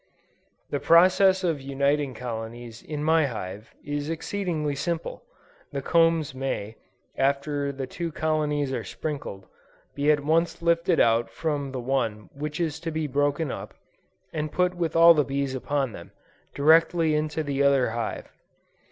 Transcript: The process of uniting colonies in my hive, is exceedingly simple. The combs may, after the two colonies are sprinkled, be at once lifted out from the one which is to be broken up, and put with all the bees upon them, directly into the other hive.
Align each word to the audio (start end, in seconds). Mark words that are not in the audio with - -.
The 0.71 0.79
process 0.79 1.43
of 1.43 1.61
uniting 1.61 2.15
colonies 2.15 2.81
in 2.81 3.03
my 3.03 3.27
hive, 3.27 3.75
is 3.85 4.09
exceedingly 4.09 4.73
simple. 4.73 5.21
The 5.71 5.83
combs 5.83 6.33
may, 6.33 6.77
after 7.15 7.71
the 7.71 7.85
two 7.85 8.11
colonies 8.11 8.73
are 8.73 8.83
sprinkled, 8.83 9.45
be 9.93 10.11
at 10.11 10.21
once 10.21 10.59
lifted 10.63 10.99
out 10.99 11.29
from 11.29 11.71
the 11.71 11.79
one 11.79 12.31
which 12.33 12.59
is 12.59 12.79
to 12.79 12.89
be 12.89 13.05
broken 13.05 13.51
up, 13.51 13.75
and 14.33 14.51
put 14.51 14.73
with 14.73 14.95
all 14.95 15.13
the 15.13 15.23
bees 15.23 15.53
upon 15.53 15.91
them, 15.91 16.09
directly 16.55 17.13
into 17.13 17.43
the 17.43 17.61
other 17.61 17.91
hive. 17.91 18.25